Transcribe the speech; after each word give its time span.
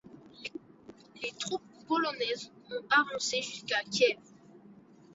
Les 1.21 1.31
troupes 1.37 1.61
polonaises 1.87 2.49
ont 2.71 2.81
avancé 2.89 3.39
jusqu’à 3.43 3.83
Kiev. 3.91 4.17